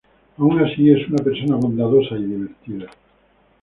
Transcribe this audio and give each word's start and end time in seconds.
Aun 0.39 0.59
así 0.65 0.89
es 0.89 1.07
una 1.09 1.23
persona 1.23 1.57
bondadosa 1.57 2.15
y 2.15 2.23
divertida. 2.23 2.87